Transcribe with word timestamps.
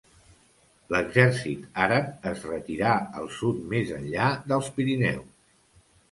L'exèrcit 0.93 1.67
àrab 1.83 2.25
es 2.31 2.41
retirà 2.51 2.93
al 3.19 3.29
sud 3.35 3.59
més 3.73 3.91
enllà 3.99 4.31
dels 4.53 4.71
Pirineus. 4.79 5.29